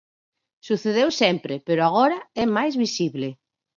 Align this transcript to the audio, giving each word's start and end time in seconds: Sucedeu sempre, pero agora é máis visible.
Sucedeu 0.67 1.09
sempre, 1.21 1.53
pero 1.67 1.81
agora 1.83 2.17
é 2.43 2.45
máis 2.57 2.73
visible. 2.83 3.29